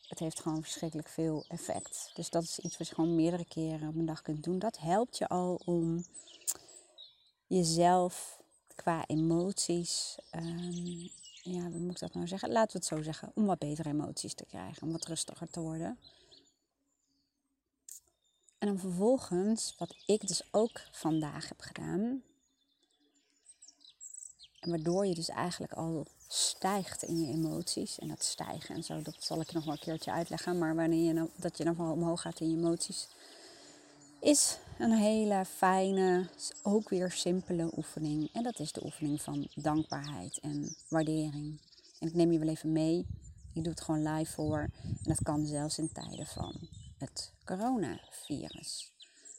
het 0.09 0.19
heeft 0.19 0.41
gewoon 0.41 0.63
verschrikkelijk 0.63 1.09
veel 1.09 1.45
effect. 1.49 2.11
Dus 2.15 2.31
dat 2.31 2.43
is 2.43 2.59
iets 2.59 2.77
wat 2.77 2.89
je 2.89 2.95
gewoon 2.95 3.15
meerdere 3.15 3.45
keren 3.45 3.89
op 3.89 3.95
een 3.95 4.07
dag 4.07 4.23
kunt 4.23 4.45
doen. 4.45 4.59
Dat 4.59 4.79
helpt 4.79 5.19
je 5.19 5.29
al 5.29 5.61
om 5.65 6.05
jezelf 7.47 8.43
qua 8.75 9.07
emoties, 9.07 10.17
um, 10.31 11.11
ja, 11.43 11.71
hoe 11.71 11.79
moet 11.79 11.91
ik 11.91 11.99
dat 11.99 12.15
nou 12.15 12.27
zeggen? 12.27 12.51
Laten 12.51 12.73
we 12.73 12.79
het 12.79 12.87
zo 12.87 13.03
zeggen, 13.03 13.33
om 13.35 13.45
wat 13.47 13.59
betere 13.59 13.89
emoties 13.89 14.35
te 14.35 14.45
krijgen, 14.45 14.83
om 14.83 14.93
wat 14.93 15.07
rustiger 15.07 15.51
te 15.51 15.61
worden. 15.61 15.99
En 18.59 18.69
dan 18.69 18.79
vervolgens, 18.79 19.75
wat 19.79 19.97
ik 20.07 20.27
dus 20.27 20.43
ook 20.51 20.81
vandaag 20.91 21.49
heb 21.49 21.61
gedaan, 21.61 22.23
en 24.61 24.71
waardoor 24.71 25.07
je 25.07 25.15
dus 25.15 25.29
eigenlijk 25.29 25.73
al 25.73 26.07
stijgt 26.29 27.03
in 27.03 27.21
je 27.21 27.33
emoties. 27.33 27.99
En 27.99 28.09
dat 28.09 28.25
stijgen 28.25 28.75
en 28.75 28.83
zo, 28.83 29.03
dat 29.03 29.17
zal 29.19 29.41
ik 29.41 29.53
nog 29.53 29.65
wel 29.65 29.73
een 29.73 29.81
keertje 29.81 30.13
uitleggen. 30.13 30.59
Maar 30.59 30.75
wanneer 30.75 31.07
je 31.07 31.13
nou, 31.13 31.29
dat 31.37 31.59
je 31.59 31.65
dan 31.65 31.77
wel 31.77 31.93
omhoog 31.93 32.21
gaat 32.21 32.41
in 32.41 32.51
je 32.51 32.57
emoties, 32.57 33.09
is 34.21 34.59
een 34.79 34.93
hele 34.93 35.45
fijne, 35.45 36.29
ook 36.63 36.89
weer 36.89 37.11
simpele 37.11 37.71
oefening. 37.77 38.29
En 38.33 38.43
dat 38.43 38.59
is 38.59 38.73
de 38.73 38.85
oefening 38.85 39.23
van 39.23 39.49
dankbaarheid 39.55 40.39
en 40.39 40.77
waardering. 40.89 41.61
En 42.01 42.09
ik 42.09 42.15
neem 42.15 42.33
je 42.33 42.39
wel 42.39 42.49
even 42.49 42.73
mee. 42.73 43.07
Ik 43.53 43.63
doe 43.65 43.73
het 43.73 43.81
gewoon 43.81 44.15
live 44.15 44.33
voor. 44.33 44.59
En 44.83 44.99
dat 45.03 45.23
kan 45.23 45.47
zelfs 45.47 45.79
in 45.79 45.93
tijden 45.93 46.27
van 46.27 46.69
het 46.99 47.33
coronavirus. 47.45 48.94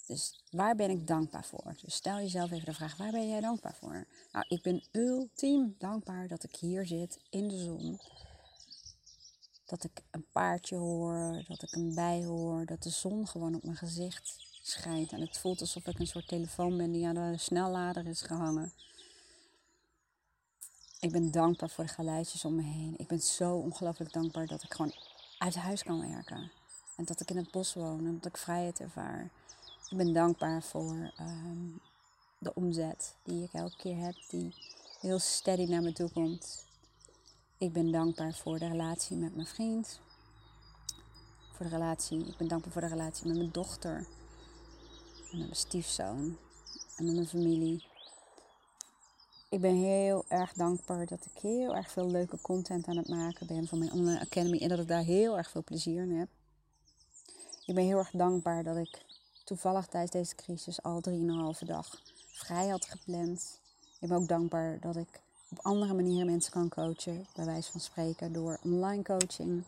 Dus 0.05 0.43
waar 0.51 0.75
ben 0.75 0.89
ik 0.89 1.07
dankbaar 1.07 1.45
voor? 1.45 1.75
Dus 1.81 1.95
stel 1.95 2.17
jezelf 2.17 2.51
even 2.51 2.65
de 2.65 2.73
vraag: 2.73 2.97
waar 2.97 3.11
ben 3.11 3.29
jij 3.29 3.41
dankbaar 3.41 3.75
voor? 3.75 4.07
Nou, 4.31 4.45
ik 4.47 4.61
ben 4.61 4.83
ultiem 4.91 5.75
dankbaar 5.77 6.27
dat 6.27 6.43
ik 6.43 6.55
hier 6.55 6.85
zit 6.85 7.19
in 7.29 7.47
de 7.47 7.57
zon. 7.57 7.99
Dat 9.65 9.83
ik 9.83 10.03
een 10.11 10.25
paardje 10.31 10.75
hoor, 10.75 11.43
dat 11.47 11.61
ik 11.61 11.71
een 11.71 11.95
bij 11.95 12.23
hoor, 12.23 12.65
dat 12.65 12.83
de 12.83 12.89
zon 12.89 13.27
gewoon 13.27 13.55
op 13.55 13.63
mijn 13.63 13.77
gezicht 13.77 14.35
schijnt. 14.61 15.11
En 15.11 15.21
het 15.21 15.37
voelt 15.37 15.61
alsof 15.61 15.87
ik 15.87 15.99
een 15.99 16.07
soort 16.07 16.27
telefoon 16.27 16.77
ben 16.77 16.91
die 16.91 17.07
aan 17.07 17.31
de 17.31 17.37
snellader 17.37 18.07
is 18.07 18.21
gehangen. 18.21 18.73
Ik 20.99 21.11
ben 21.11 21.31
dankbaar 21.31 21.69
voor 21.69 21.83
de 21.83 21.89
geluidjes 21.89 22.45
om 22.45 22.55
me 22.55 22.61
heen. 22.61 22.93
Ik 22.97 23.07
ben 23.07 23.19
zo 23.19 23.55
ongelooflijk 23.55 24.13
dankbaar 24.13 24.47
dat 24.47 24.63
ik 24.63 24.73
gewoon 24.73 24.93
uit 25.37 25.55
huis 25.55 25.83
kan 25.83 26.11
werken. 26.11 26.51
En 26.95 27.05
dat 27.05 27.21
ik 27.21 27.29
in 27.29 27.37
het 27.37 27.51
bos 27.51 27.73
woon 27.73 28.05
en 28.05 28.13
dat 28.13 28.25
ik 28.25 28.37
vrijheid 28.37 28.79
ervaar. 28.79 29.31
Ik 29.89 29.97
ben 29.97 30.13
dankbaar 30.13 30.63
voor 30.63 31.11
ehm, 31.17 31.67
de 32.37 32.53
omzet 32.53 33.15
die 33.23 33.43
ik 33.43 33.53
elke 33.53 33.75
keer 33.75 33.97
heb, 33.97 34.15
die 34.29 34.55
heel 34.99 35.19
steady 35.19 35.65
naar 35.65 35.81
me 35.81 35.93
toe 35.93 36.11
komt. 36.11 36.65
Ik 37.57 37.73
ben 37.73 37.91
dankbaar 37.91 38.33
voor 38.33 38.59
de 38.59 38.67
relatie 38.67 39.17
met 39.17 39.35
mijn 39.35 39.47
vriend. 39.47 39.99
Voor 41.51 41.65
de 41.65 41.71
relatie, 41.71 42.25
ik 42.27 42.37
ben 42.37 42.47
dankbaar 42.47 42.71
voor 42.71 42.81
de 42.81 42.87
relatie 42.87 43.27
met 43.27 43.37
mijn 43.37 43.51
dochter. 43.51 43.95
En 45.31 45.37
met 45.37 45.47
mijn 45.47 45.55
stiefzoon. 45.55 46.37
En 46.95 47.05
met 47.05 47.13
mijn 47.13 47.27
familie. 47.27 47.85
Ik 49.49 49.61
ben 49.61 49.75
heel 49.75 50.25
erg 50.27 50.53
dankbaar 50.53 51.05
dat 51.05 51.25
ik 51.25 51.41
heel 51.41 51.75
erg 51.75 51.91
veel 51.91 52.11
leuke 52.11 52.41
content 52.41 52.87
aan 52.87 52.97
het 52.97 53.07
maken 53.07 53.47
ben 53.47 53.67
voor 53.67 53.77
mijn 53.77 53.91
online 53.91 54.19
academy. 54.19 54.57
En 54.57 54.69
dat 54.69 54.79
ik 54.79 54.87
daar 54.87 55.03
heel 55.03 55.37
erg 55.37 55.49
veel 55.49 55.63
plezier 55.63 56.01
in 56.01 56.17
heb. 56.17 56.29
Ik 57.65 57.75
ben 57.75 57.83
heel 57.83 57.97
erg 57.97 58.11
dankbaar 58.11 58.63
dat 58.63 58.77
ik 58.77 59.05
toevallig 59.45 59.85
tijdens 59.85 60.11
deze 60.11 60.35
crisis 60.35 60.83
al 60.83 61.01
3,5 61.09 61.65
dag 61.65 62.01
vrij 62.27 62.67
had 62.67 62.85
gepland. 62.85 63.59
Ik 63.99 64.09
ben 64.09 64.17
ook 64.17 64.27
dankbaar 64.27 64.79
dat 64.79 64.95
ik 64.95 65.21
op 65.49 65.59
andere 65.61 65.93
manieren 65.93 66.25
mensen 66.25 66.51
kan 66.51 66.69
coachen, 66.69 67.25
bij 67.35 67.45
wijze 67.45 67.71
van 67.71 67.81
spreken 67.81 68.33
door 68.33 68.59
online 68.63 69.03
coaching. 69.03 69.63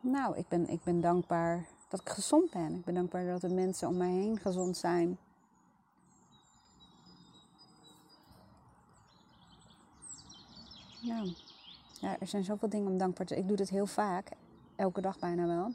Nou, 0.00 0.36
ik 0.36 0.48
ben, 0.48 0.68
ik 0.68 0.82
ben 0.82 1.00
dankbaar 1.00 1.66
dat 1.88 2.00
ik 2.00 2.08
gezond 2.08 2.50
ben. 2.50 2.74
Ik 2.74 2.84
ben 2.84 2.94
dankbaar 2.94 3.26
dat 3.26 3.40
de 3.40 3.48
mensen 3.48 3.88
om 3.88 3.96
mij 3.96 4.10
heen 4.10 4.38
gezond 4.38 4.76
zijn. 4.76 5.18
Nou, 11.02 11.34
ja, 12.00 12.18
er 12.20 12.26
zijn 12.26 12.44
zoveel 12.44 12.68
dingen 12.68 12.90
om 12.90 12.98
dankbaar 12.98 13.26
te 13.26 13.32
zijn. 13.32 13.40
Ik 13.44 13.48
doe 13.48 13.56
dit 13.56 13.70
heel 13.70 13.86
vaak, 13.86 14.28
elke 14.76 15.00
dag 15.00 15.18
bijna 15.18 15.46
wel 15.46 15.72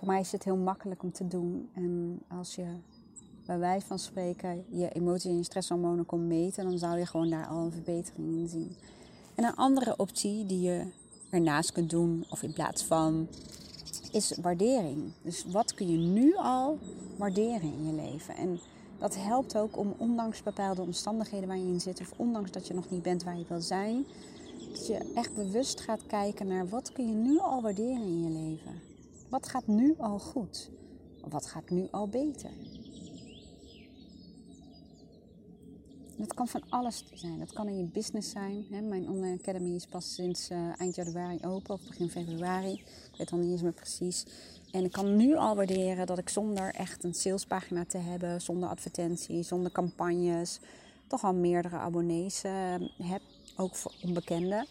voor 0.00 0.08
mij 0.08 0.20
is 0.20 0.32
het 0.32 0.44
heel 0.44 0.56
makkelijk 0.56 1.02
om 1.02 1.12
te 1.12 1.28
doen. 1.28 1.68
En 1.74 2.20
als 2.28 2.54
je 2.54 2.66
bij 3.46 3.58
wijze 3.58 3.86
van 3.86 3.98
spreken 3.98 4.64
je 4.68 4.88
emoties 4.88 5.30
en 5.30 5.36
je 5.36 5.42
stresshormonen 5.42 6.06
kon 6.06 6.26
meten, 6.26 6.64
dan 6.64 6.78
zou 6.78 6.98
je 6.98 7.06
gewoon 7.06 7.30
daar 7.30 7.46
al 7.46 7.64
een 7.64 7.72
verbetering 7.72 8.34
in 8.34 8.48
zien. 8.48 8.76
En 9.34 9.44
een 9.44 9.54
andere 9.54 9.96
optie 9.96 10.46
die 10.46 10.60
je 10.60 10.86
ernaast 11.30 11.72
kunt 11.72 11.90
doen, 11.90 12.24
of 12.30 12.42
in 12.42 12.52
plaats 12.52 12.84
van, 12.84 13.28
is 14.12 14.38
waardering. 14.42 15.12
Dus 15.22 15.44
wat 15.44 15.74
kun 15.74 15.90
je 15.90 15.98
nu 15.98 16.36
al 16.36 16.78
waarderen 17.16 17.72
in 17.72 17.86
je 17.86 17.92
leven? 17.92 18.36
En 18.36 18.58
dat 18.98 19.16
helpt 19.16 19.56
ook 19.56 19.78
om, 19.78 19.94
ondanks 19.98 20.42
bepaalde 20.42 20.82
omstandigheden 20.82 21.48
waar 21.48 21.58
je 21.58 21.72
in 21.72 21.80
zit, 21.80 22.00
of 22.00 22.12
ondanks 22.16 22.50
dat 22.50 22.66
je 22.66 22.74
nog 22.74 22.90
niet 22.90 23.02
bent 23.02 23.24
waar 23.24 23.38
je 23.38 23.44
wil 23.48 23.60
zijn, 23.60 24.04
dat 24.72 24.86
je 24.86 25.12
echt 25.14 25.34
bewust 25.34 25.80
gaat 25.80 26.06
kijken 26.06 26.46
naar 26.46 26.68
wat 26.68 26.92
kun 26.92 27.08
je 27.08 27.14
nu 27.14 27.38
al 27.38 27.62
waarderen 27.62 28.02
in 28.02 28.22
je 28.22 28.30
leven. 28.30 28.89
Wat 29.30 29.48
gaat 29.48 29.66
nu 29.66 29.94
al 29.98 30.18
goed? 30.18 30.70
Wat 31.28 31.46
gaat 31.46 31.70
nu 31.70 31.88
al 31.90 32.08
beter? 32.08 32.50
Dat 36.16 36.34
kan 36.34 36.48
van 36.48 36.62
alles 36.68 37.04
zijn. 37.12 37.38
Dat 37.38 37.52
kan 37.52 37.68
in 37.68 37.78
je 37.78 37.84
business 37.84 38.30
zijn. 38.30 38.66
Mijn 38.70 39.08
online 39.08 39.38
academy 39.38 39.74
is 39.74 39.86
pas 39.86 40.14
sinds 40.14 40.48
eh, 40.48 40.80
eind 40.80 40.94
januari 40.94 41.38
open 41.46 41.74
of 41.74 41.86
begin 41.86 42.10
februari. 42.10 42.72
Ik 42.72 43.14
weet 43.18 43.32
al 43.32 43.38
niet 43.38 43.50
eens 43.50 43.62
meer 43.62 43.72
precies. 43.72 44.26
En 44.70 44.84
ik 44.84 44.92
kan 44.92 45.16
nu 45.16 45.36
al 45.36 45.56
waarderen 45.56 46.06
dat 46.06 46.18
ik 46.18 46.28
zonder 46.28 46.74
echt 46.74 47.04
een 47.04 47.14
salespagina 47.14 47.84
te 47.84 47.98
hebben, 47.98 48.40
zonder 48.40 48.68
advertenties, 48.68 49.48
zonder 49.48 49.72
campagnes, 49.72 50.60
toch 51.06 51.24
al 51.24 51.34
meerdere 51.34 51.76
abonnees 51.76 52.44
uh, 52.44 52.74
heb. 53.02 53.22
Ook 53.56 53.74
voor 53.74 53.92
onbekenden. 54.02 54.66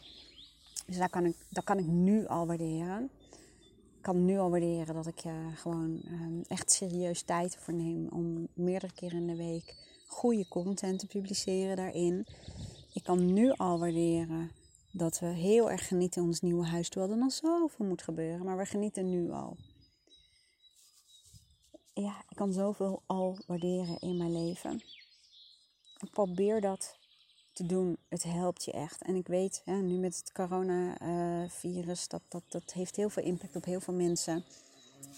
Dus 0.85 0.97
daar 0.97 1.09
kan 1.09 1.25
ik, 1.25 1.35
dat 1.49 1.63
kan 1.63 1.77
ik 1.77 1.87
nu 1.87 2.27
al 2.27 2.47
waarderen 2.47 3.09
kan 4.09 4.25
nu 4.25 4.37
al 4.37 4.49
waarderen 4.49 4.95
dat 4.95 5.07
ik 5.07 5.25
uh, 5.25 5.33
gewoon 5.55 6.01
um, 6.05 6.41
echt 6.47 6.71
serieus 6.71 7.21
tijd 7.21 7.57
voor 7.57 7.73
neem 7.73 8.07
om 8.07 8.47
meerdere 8.53 8.93
keren 8.93 9.19
in 9.19 9.27
de 9.27 9.35
week 9.35 9.75
goede 10.07 10.47
content 10.47 10.99
te 10.99 11.07
publiceren 11.07 11.75
daarin. 11.75 12.25
Ik 12.93 13.03
kan 13.03 13.33
nu 13.33 13.51
al 13.51 13.79
waarderen 13.79 14.51
dat 14.91 15.19
we 15.19 15.25
heel 15.25 15.71
erg 15.71 15.87
genieten 15.87 16.23
ons 16.23 16.41
nieuwe 16.41 16.65
huis, 16.65 16.89
terwijl 16.89 17.11
er 17.11 17.17
nog 17.17 17.31
zoveel 17.31 17.85
moet 17.85 18.01
gebeuren, 18.01 18.45
maar 18.45 18.57
we 18.57 18.65
genieten 18.65 19.09
nu 19.09 19.31
al. 19.31 19.57
Ja, 21.93 22.23
ik 22.29 22.35
kan 22.35 22.53
zoveel 22.53 23.03
al 23.05 23.37
waarderen 23.47 23.99
in 23.99 24.17
mijn 24.17 24.31
leven. 24.31 24.83
Ik 25.99 26.09
probeer 26.11 26.61
dat 26.61 26.98
te 27.59 27.65
doen. 27.65 27.97
Het 28.09 28.23
helpt 28.23 28.63
je 28.63 28.71
echt. 28.71 29.01
En 29.01 29.15
ik 29.15 29.27
weet, 29.27 29.61
hè, 29.65 29.73
nu 29.73 29.97
met 29.97 30.17
het 30.17 30.31
coronavirus, 30.31 32.07
dat, 32.07 32.21
dat, 32.27 32.43
dat 32.47 32.73
heeft 32.73 32.95
heel 32.95 33.09
veel 33.09 33.23
impact 33.23 33.55
op 33.55 33.65
heel 33.65 33.79
veel 33.79 33.93
mensen. 33.93 34.43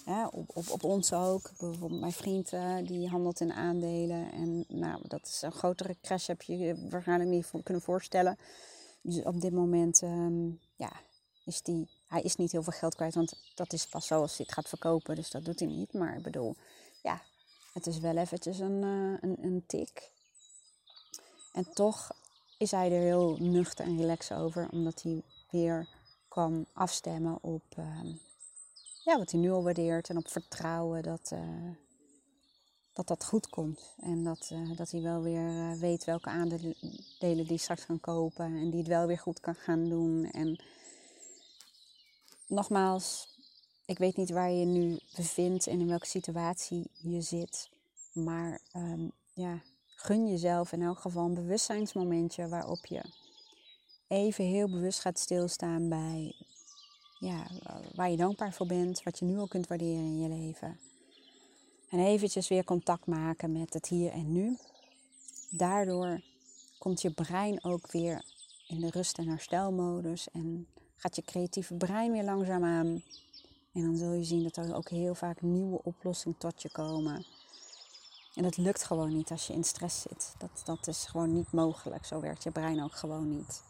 Ja, 0.05 0.27
op, 0.27 0.49
op, 0.53 0.69
op 0.69 0.83
ons 0.83 1.13
ook. 1.13 1.51
Bijvoorbeeld 1.59 1.99
mijn 1.99 2.11
vriend 2.11 2.53
uh, 2.53 2.77
die 2.83 3.07
handelt 3.07 3.39
in 3.39 3.53
aandelen. 3.53 4.31
En 4.31 4.65
nou, 4.67 5.07
dat 5.07 5.25
is 5.25 5.41
een 5.41 5.51
grotere 5.51 5.95
crash 6.01 6.27
heb 6.27 6.41
je 6.41 6.87
waarschijnlijk 6.89 7.29
niet 7.29 7.51
kunnen 7.63 7.83
voorstellen. 7.83 8.37
Dus 9.01 9.23
op 9.23 9.41
dit 9.41 9.53
moment 9.53 10.01
um, 10.01 10.59
ja, 10.75 10.91
is 11.45 11.61
die, 11.61 11.89
hij 12.07 12.21
is 12.21 12.35
niet 12.35 12.51
heel 12.51 12.63
veel 12.63 12.73
geld 12.73 12.95
kwijt. 12.95 13.15
Want 13.15 13.33
dat 13.55 13.73
is 13.73 13.87
pas 13.87 14.07
zo 14.07 14.21
als 14.21 14.37
hij 14.37 14.45
het 14.45 14.55
gaat 14.55 14.69
verkopen. 14.69 15.15
Dus 15.15 15.29
dat 15.29 15.45
doet 15.45 15.59
hij 15.59 15.67
niet. 15.69 15.93
Maar 15.93 16.17
ik 16.17 16.23
bedoel, 16.23 16.55
ja, 17.03 17.21
het 17.73 17.87
is 17.87 17.99
wel 17.99 18.17
eventjes 18.17 18.59
een, 18.59 18.81
uh, 18.81 19.17
een, 19.21 19.37
een 19.41 19.63
tik. 19.67 20.11
En 21.51 21.73
toch 21.73 22.11
is 22.61 22.71
hij 22.71 22.91
er 22.91 23.01
heel 23.01 23.37
nuchter 23.39 23.85
en 23.85 23.97
relaxed 23.97 24.37
over, 24.37 24.67
omdat 24.71 25.01
hij 25.01 25.23
weer 25.49 25.87
kan 26.27 26.65
afstemmen 26.73 27.37
op 27.43 27.63
ehm, 27.69 28.07
ja, 29.03 29.17
wat 29.17 29.31
hij 29.31 29.39
nu 29.39 29.51
al 29.51 29.63
waardeert 29.63 30.09
en 30.09 30.17
op 30.17 30.27
vertrouwen 30.27 31.03
dat, 31.03 31.31
uh, 31.33 31.69
dat 32.93 33.07
dat 33.07 33.25
goed 33.25 33.49
komt. 33.49 33.95
En 33.99 34.23
dat, 34.23 34.49
uh, 34.53 34.77
dat 34.77 34.91
hij 34.91 35.01
wel 35.01 35.21
weer 35.21 35.49
uh, 35.49 35.73
weet 35.73 36.03
welke 36.03 36.29
aandelen 36.29 37.47
die 37.47 37.57
straks 37.57 37.83
gaan 37.83 37.99
kopen 37.99 38.45
en 38.45 38.69
die 38.69 38.79
het 38.79 38.87
wel 38.87 39.07
weer 39.07 39.19
goed 39.19 39.39
kan 39.39 39.55
gaan 39.55 39.89
doen. 39.89 40.31
En 40.31 40.63
nogmaals, 42.47 43.27
ik 43.85 43.97
weet 43.97 44.17
niet 44.17 44.29
waar 44.29 44.51
je 44.51 44.65
nu 44.65 44.99
bevindt 45.15 45.67
en 45.67 45.79
in 45.79 45.87
welke 45.87 46.07
situatie 46.07 46.91
je 46.93 47.21
zit, 47.21 47.69
maar 48.13 48.61
um, 48.75 49.11
ja, 49.33 49.61
gun 50.01 50.27
jezelf 50.27 50.71
in 50.71 50.81
elk 50.81 50.99
geval 50.99 51.25
een 51.25 51.33
bewustzijnsmomentje 51.33 52.47
waarop 52.47 52.85
je 52.85 53.01
even 54.07 54.45
heel 54.45 54.69
bewust 54.69 54.99
gaat 54.99 55.19
stilstaan 55.19 55.89
bij 55.89 56.35
ja, 57.19 57.47
waar 57.95 58.09
je 58.09 58.17
dankbaar 58.17 58.53
voor 58.53 58.67
bent, 58.67 59.03
wat 59.03 59.19
je 59.19 59.25
nu 59.25 59.37
al 59.37 59.47
kunt 59.47 59.67
waarderen 59.67 60.03
in 60.03 60.19
je 60.19 60.29
leven. 60.29 60.79
En 61.89 61.99
eventjes 61.99 62.47
weer 62.47 62.63
contact 62.63 63.05
maken 63.05 63.51
met 63.51 63.73
het 63.73 63.87
hier 63.87 64.11
en 64.11 64.31
nu. 64.31 64.57
Daardoor 65.49 66.21
komt 66.77 67.01
je 67.01 67.11
brein 67.11 67.63
ook 67.63 67.91
weer 67.91 68.25
in 68.67 68.79
de 68.79 68.89
rust- 68.89 69.17
en 69.17 69.27
herstelmodus. 69.27 70.29
En 70.31 70.67
gaat 70.95 71.15
je 71.15 71.21
creatieve 71.21 71.73
brein 71.73 72.11
weer 72.11 72.23
langzaam 72.23 72.63
aan. 72.63 73.03
En 73.73 73.81
dan 73.81 73.97
zul 73.97 74.13
je 74.13 74.23
zien 74.23 74.43
dat 74.43 74.57
er 74.57 74.75
ook 74.75 74.89
heel 74.89 75.15
vaak 75.15 75.41
nieuwe 75.41 75.83
oplossingen 75.83 76.37
tot 76.37 76.61
je 76.61 76.71
komen. 76.71 77.25
En 78.35 78.43
dat 78.43 78.57
lukt 78.57 78.83
gewoon 78.83 79.13
niet 79.13 79.31
als 79.31 79.47
je 79.47 79.53
in 79.53 79.63
stress 79.63 80.01
zit. 80.01 80.33
Dat, 80.37 80.61
dat 80.65 80.87
is 80.87 81.05
gewoon 81.05 81.33
niet 81.33 81.51
mogelijk. 81.51 82.05
Zo 82.05 82.19
werkt 82.19 82.43
je 82.43 82.51
brein 82.51 82.83
ook 82.83 82.95
gewoon 82.95 83.29
niet. 83.29 83.61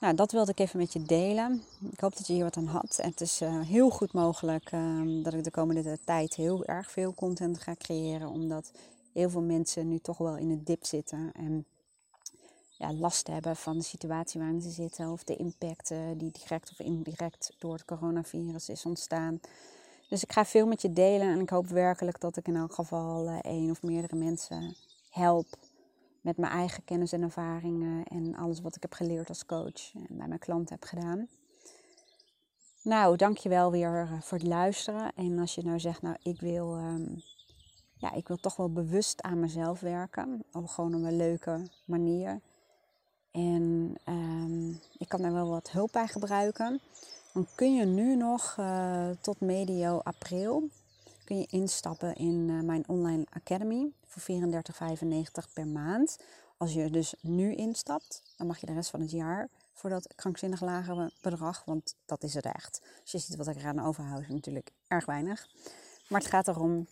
Nou, 0.00 0.14
dat 0.14 0.32
wilde 0.32 0.50
ik 0.50 0.58
even 0.58 0.78
met 0.78 0.92
je 0.92 1.02
delen. 1.02 1.62
Ik 1.90 2.00
hoop 2.00 2.16
dat 2.16 2.26
je 2.26 2.32
hier 2.32 2.44
wat 2.44 2.56
aan 2.56 2.66
had. 2.66 2.98
En 2.98 3.10
het 3.10 3.20
is 3.20 3.42
uh, 3.42 3.60
heel 3.60 3.90
goed 3.90 4.12
mogelijk 4.12 4.72
uh, 4.72 5.24
dat 5.24 5.34
ik 5.34 5.44
de 5.44 5.50
komende 5.50 5.98
tijd 6.04 6.34
heel 6.34 6.64
erg 6.64 6.90
veel 6.90 7.14
content 7.14 7.60
ga 7.60 7.74
creëren. 7.78 8.28
Omdat 8.28 8.70
heel 9.12 9.30
veel 9.30 9.42
mensen 9.42 9.88
nu 9.88 9.98
toch 9.98 10.18
wel 10.18 10.36
in 10.36 10.50
een 10.50 10.64
dip 10.64 10.84
zitten. 10.84 11.32
En 11.32 11.66
ja, 12.78 12.92
last 12.92 13.26
hebben 13.26 13.56
van 13.56 13.78
de 13.78 13.84
situatie 13.84 14.40
waarin 14.40 14.60
ze 14.60 14.70
zitten. 14.70 15.10
Of 15.10 15.24
de 15.24 15.36
impact 15.36 15.88
die 16.16 16.32
direct 16.32 16.70
of 16.70 16.78
indirect 16.78 17.52
door 17.58 17.72
het 17.72 17.84
coronavirus 17.84 18.68
is 18.68 18.86
ontstaan. 18.86 19.40
Dus 20.10 20.22
ik 20.22 20.32
ga 20.32 20.44
veel 20.44 20.66
met 20.66 20.82
je 20.82 20.92
delen. 20.92 21.28
En 21.28 21.40
ik 21.40 21.50
hoop 21.50 21.66
werkelijk 21.66 22.20
dat 22.20 22.36
ik 22.36 22.48
in 22.48 22.56
elk 22.56 22.74
geval 22.74 23.28
uh, 23.28 23.38
één 23.42 23.70
of 23.70 23.82
meerdere 23.82 24.16
mensen 24.16 24.76
help 25.10 25.46
met 26.20 26.36
mijn 26.36 26.52
eigen 26.52 26.84
kennis 26.84 27.12
en 27.12 27.22
ervaringen 27.22 28.04
en 28.04 28.36
alles 28.36 28.60
wat 28.60 28.76
ik 28.76 28.82
heb 28.82 28.92
geleerd 28.92 29.28
als 29.28 29.46
coach 29.46 29.94
en 29.94 30.16
bij 30.16 30.26
mijn 30.26 30.38
klanten 30.38 30.74
heb 30.74 30.88
gedaan. 30.88 31.28
Nou, 32.82 33.16
dankjewel 33.16 33.70
weer 33.70 34.00
eh, 34.00 34.20
voor 34.20 34.38
het 34.38 34.46
luisteren. 34.46 35.12
En 35.14 35.38
als 35.38 35.54
je 35.54 35.62
nou 35.64 35.80
zegt, 35.80 36.02
nou, 36.02 36.16
ik 36.22 36.40
wil, 36.40 36.76
um, 36.76 37.22
ja, 37.96 38.12
ik 38.12 38.28
wil 38.28 38.36
toch 38.36 38.56
wel 38.56 38.72
bewust 38.72 39.22
aan 39.22 39.40
mezelf 39.40 39.80
werken. 39.80 40.44
Of 40.52 40.72
gewoon 40.74 40.94
op 40.94 41.02
een 41.02 41.16
leuke 41.16 41.68
manier. 41.84 42.40
En 43.30 43.94
um, 44.08 44.80
ik 44.98 45.08
kan 45.08 45.22
daar 45.22 45.32
wel 45.32 45.48
wat 45.48 45.70
hulp 45.70 45.92
bij 45.92 46.06
gebruiken. 46.06 46.80
Dan 47.32 47.46
kun 47.54 47.74
je 47.74 47.84
nu 47.84 48.16
nog 48.16 48.56
uh, 48.60 49.08
tot 49.20 49.40
medio 49.40 49.98
april 49.98 50.68
kun 51.24 51.38
je 51.38 51.46
instappen 51.50 52.14
in 52.14 52.48
uh, 52.48 52.62
mijn 52.62 52.88
online 52.88 53.26
academy 53.30 53.92
voor 54.06 54.22
34,95 54.22 55.52
per 55.52 55.66
maand. 55.66 56.18
Als 56.56 56.72
je 56.72 56.90
dus 56.90 57.14
nu 57.20 57.54
instapt, 57.54 58.22
dan 58.36 58.46
mag 58.46 58.58
je 58.58 58.66
de 58.66 58.72
rest 58.72 58.90
van 58.90 59.00
het 59.00 59.10
jaar 59.10 59.48
voor 59.72 59.90
dat 59.90 60.14
krankzinnig 60.14 60.60
lagere 60.60 61.12
bedrag, 61.20 61.62
want 61.64 61.94
dat 62.06 62.22
is 62.22 62.34
het 62.34 62.44
echt. 62.44 62.80
Als 63.02 63.10
je 63.10 63.18
ziet 63.18 63.36
wat 63.36 63.46
ik 63.46 63.56
eraan 63.56 63.80
overhoud, 63.80 64.22
is 64.22 64.28
natuurlijk 64.28 64.72
erg 64.86 65.06
weinig. 65.06 65.48
Maar 66.08 66.20
het 66.20 66.30
gaat 66.30 66.48
erom, 66.48 66.86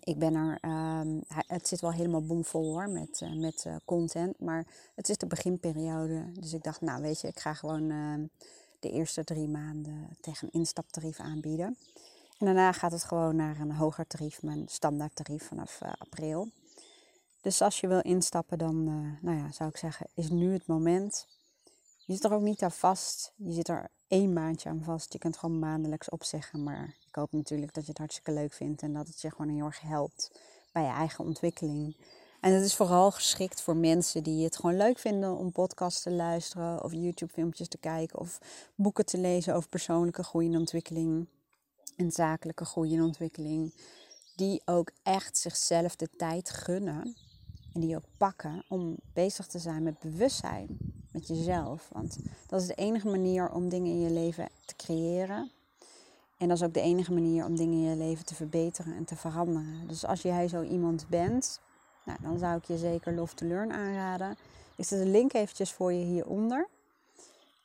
ik 0.00 0.18
ben 0.18 0.34
er, 0.34 0.58
um, 1.00 1.22
het 1.28 1.68
zit 1.68 1.80
wel 1.80 1.92
helemaal 1.92 2.26
bomvol 2.26 2.72
hoor 2.72 2.88
met, 2.88 3.20
uh, 3.22 3.40
met 3.40 3.66
content, 3.84 4.40
maar 4.40 4.66
het 4.94 5.08
is 5.08 5.16
de 5.16 5.26
beginperiode. 5.26 6.32
Dus 6.32 6.52
ik 6.52 6.62
dacht, 6.62 6.80
nou 6.80 7.02
weet 7.02 7.20
je, 7.20 7.28
ik 7.28 7.40
ga 7.40 7.54
gewoon 7.54 7.90
uh, 7.90 8.28
de 8.80 8.90
eerste 8.90 9.24
drie 9.24 9.48
maanden 9.48 10.16
tegen 10.20 10.48
een 10.48 10.60
instaptarief 10.60 11.20
aanbieden. 11.20 11.76
En 12.38 12.46
daarna 12.46 12.72
gaat 12.72 12.92
het 12.92 13.04
gewoon 13.04 13.36
naar 13.36 13.60
een 13.60 13.72
hoger 13.72 14.06
tarief, 14.06 14.42
mijn 14.42 14.68
standaard 14.68 15.14
tarief 15.14 15.46
vanaf 15.46 15.80
uh, 15.82 15.92
april. 15.98 16.48
Dus 17.40 17.60
als 17.60 17.80
je 17.80 17.88
wil 17.88 18.00
instappen, 18.00 18.58
dan 18.58 18.76
uh, 18.76 19.22
nou 19.22 19.38
ja, 19.38 19.52
zou 19.52 19.70
ik 19.70 19.76
zeggen, 19.76 20.06
is 20.14 20.30
nu 20.30 20.52
het 20.52 20.66
moment. 20.66 21.26
Je 22.04 22.12
zit 22.12 22.24
er 22.24 22.32
ook 22.32 22.42
niet 22.42 22.62
aan 22.62 22.72
vast. 22.72 23.32
Je 23.36 23.52
zit 23.52 23.68
er 23.68 23.90
één 24.08 24.32
maandje 24.32 24.68
aan 24.68 24.82
vast. 24.84 25.12
Je 25.12 25.18
kunt 25.18 25.36
gewoon 25.36 25.58
maandelijks 25.58 26.08
opzeggen. 26.08 26.62
Maar 26.62 26.94
ik 27.08 27.14
hoop 27.14 27.32
natuurlijk 27.32 27.74
dat 27.74 27.82
je 27.82 27.88
het 27.88 27.98
hartstikke 27.98 28.32
leuk 28.32 28.52
vindt 28.52 28.82
en 28.82 28.92
dat 28.92 29.06
het 29.06 29.20
je 29.20 29.30
gewoon 29.30 29.54
heel 29.54 29.64
erg 29.64 29.80
helpt 29.80 30.40
bij 30.72 30.82
je 30.82 30.88
eigen 30.88 31.24
ontwikkeling. 31.24 31.96
En 32.46 32.52
het 32.52 32.64
is 32.64 32.74
vooral 32.74 33.10
geschikt 33.10 33.62
voor 33.62 33.76
mensen 33.76 34.22
die 34.22 34.44
het 34.44 34.56
gewoon 34.56 34.76
leuk 34.76 34.98
vinden 34.98 35.36
om 35.36 35.52
podcasts 35.52 36.02
te 36.02 36.10
luisteren 36.10 36.84
of 36.84 36.92
YouTube-filmpjes 36.92 37.68
te 37.68 37.78
kijken 37.78 38.18
of 38.18 38.38
boeken 38.74 39.06
te 39.06 39.18
lezen 39.18 39.54
over 39.54 39.68
persoonlijke 39.68 40.22
groei 40.22 40.48
en 40.48 40.58
ontwikkeling 40.58 41.26
en 41.96 42.10
zakelijke 42.10 42.64
groei 42.64 42.94
en 42.94 43.02
ontwikkeling, 43.02 43.74
die 44.36 44.62
ook 44.64 44.90
echt 45.02 45.38
zichzelf 45.38 45.96
de 45.96 46.08
tijd 46.16 46.50
gunnen 46.50 47.16
en 47.72 47.80
die 47.80 47.96
ook 47.96 48.06
pakken 48.18 48.64
om 48.68 48.96
bezig 49.12 49.46
te 49.46 49.58
zijn 49.58 49.82
met 49.82 49.98
bewustzijn, 49.98 50.78
met 51.12 51.26
jezelf. 51.26 51.88
Want 51.92 52.18
dat 52.46 52.60
is 52.60 52.66
de 52.66 52.74
enige 52.74 53.08
manier 53.08 53.50
om 53.50 53.68
dingen 53.68 53.92
in 53.92 54.00
je 54.00 54.10
leven 54.10 54.48
te 54.66 54.76
creëren. 54.76 55.50
En 56.38 56.48
dat 56.48 56.56
is 56.56 56.62
ook 56.62 56.74
de 56.74 56.80
enige 56.80 57.12
manier 57.12 57.44
om 57.44 57.56
dingen 57.56 57.78
in 57.78 57.90
je 57.90 57.96
leven 57.96 58.24
te 58.24 58.34
verbeteren 58.34 58.96
en 58.96 59.04
te 59.04 59.16
veranderen. 59.16 59.88
Dus 59.88 60.04
als 60.04 60.22
jij 60.22 60.48
zo 60.48 60.62
iemand 60.62 61.08
bent, 61.08 61.60
nou, 62.06 62.18
dan 62.22 62.38
zou 62.38 62.56
ik 62.56 62.64
je 62.64 62.78
zeker 62.78 63.14
Love 63.14 63.34
to 63.34 63.46
Learn 63.46 63.72
aanraden. 63.72 64.36
Ik 64.76 64.84
zet 64.84 64.98
de 64.98 65.06
link 65.06 65.32
eventjes 65.32 65.72
voor 65.72 65.92
je 65.92 66.04
hieronder. 66.04 66.68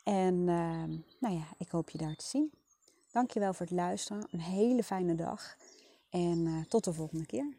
En 0.03 0.35
uh, 0.35 0.83
nou 1.17 1.35
ja, 1.35 1.47
ik 1.57 1.69
hoop 1.69 1.89
je 1.89 1.97
daar 1.97 2.15
te 2.15 2.25
zien. 2.25 2.51
Dankjewel 3.11 3.53
voor 3.53 3.65
het 3.65 3.75
luisteren. 3.75 4.27
Een 4.31 4.41
hele 4.41 4.83
fijne 4.83 5.15
dag. 5.15 5.55
En 6.09 6.37
uh, 6.37 6.65
tot 6.65 6.83
de 6.83 6.93
volgende 6.93 7.25
keer. 7.25 7.53